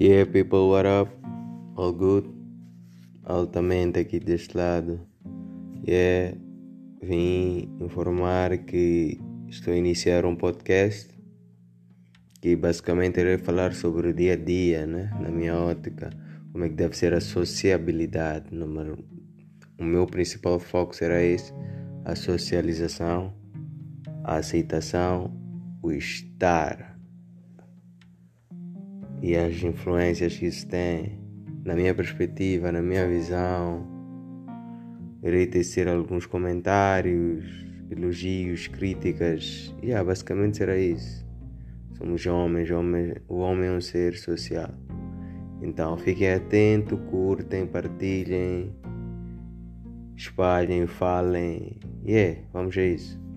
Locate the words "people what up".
0.30-1.10